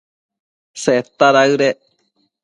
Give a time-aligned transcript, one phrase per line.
[0.83, 1.79] Seta daëdec